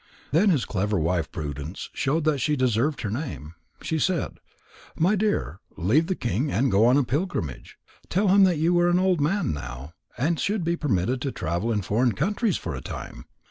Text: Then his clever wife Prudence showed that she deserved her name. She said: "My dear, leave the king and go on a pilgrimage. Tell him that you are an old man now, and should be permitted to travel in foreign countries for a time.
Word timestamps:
Then 0.31 0.49
his 0.49 0.65
clever 0.65 0.97
wife 0.97 1.31
Prudence 1.31 1.91
showed 1.93 2.23
that 2.23 2.39
she 2.39 2.55
deserved 2.55 3.01
her 3.01 3.11
name. 3.11 3.53
She 3.83 3.99
said: 3.99 4.39
"My 4.95 5.15
dear, 5.15 5.59
leave 5.77 6.07
the 6.07 6.15
king 6.15 6.51
and 6.51 6.71
go 6.71 6.87
on 6.87 6.97
a 6.97 7.03
pilgrimage. 7.03 7.77
Tell 8.09 8.29
him 8.29 8.43
that 8.45 8.57
you 8.57 8.75
are 8.79 8.89
an 8.89 8.97
old 8.97 9.21
man 9.21 9.53
now, 9.53 9.93
and 10.17 10.39
should 10.39 10.63
be 10.63 10.75
permitted 10.75 11.21
to 11.21 11.31
travel 11.31 11.71
in 11.71 11.83
foreign 11.83 12.13
countries 12.13 12.57
for 12.57 12.73
a 12.73 12.81
time. 12.81 13.25